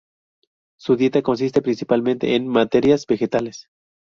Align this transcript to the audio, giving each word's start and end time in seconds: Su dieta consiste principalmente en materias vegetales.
Su 0.79 0.95
dieta 0.95 1.21
consiste 1.21 1.61
principalmente 1.61 2.33
en 2.35 2.47
materias 2.47 3.05
vegetales. 3.05 3.67